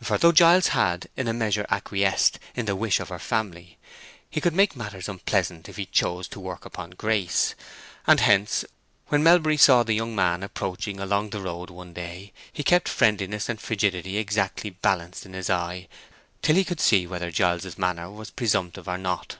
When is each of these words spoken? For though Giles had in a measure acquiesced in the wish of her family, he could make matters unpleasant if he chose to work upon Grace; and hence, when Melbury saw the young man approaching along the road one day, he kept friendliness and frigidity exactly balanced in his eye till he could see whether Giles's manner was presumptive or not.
For 0.00 0.18
though 0.18 0.30
Giles 0.30 0.68
had 0.68 1.08
in 1.16 1.26
a 1.26 1.32
measure 1.32 1.66
acquiesced 1.68 2.38
in 2.54 2.66
the 2.66 2.76
wish 2.76 3.00
of 3.00 3.08
her 3.08 3.18
family, 3.18 3.76
he 4.30 4.40
could 4.40 4.54
make 4.54 4.76
matters 4.76 5.08
unpleasant 5.08 5.68
if 5.68 5.76
he 5.78 5.84
chose 5.86 6.28
to 6.28 6.38
work 6.38 6.64
upon 6.64 6.90
Grace; 6.92 7.56
and 8.06 8.20
hence, 8.20 8.64
when 9.08 9.24
Melbury 9.24 9.56
saw 9.56 9.82
the 9.82 9.94
young 9.94 10.14
man 10.14 10.44
approaching 10.44 11.00
along 11.00 11.30
the 11.30 11.40
road 11.40 11.70
one 11.70 11.92
day, 11.92 12.32
he 12.52 12.62
kept 12.62 12.88
friendliness 12.88 13.48
and 13.48 13.60
frigidity 13.60 14.16
exactly 14.16 14.70
balanced 14.70 15.26
in 15.26 15.32
his 15.32 15.50
eye 15.50 15.88
till 16.40 16.54
he 16.54 16.62
could 16.64 16.78
see 16.78 17.04
whether 17.04 17.32
Giles's 17.32 17.76
manner 17.76 18.08
was 18.12 18.30
presumptive 18.30 18.86
or 18.86 18.96
not. 18.98 19.38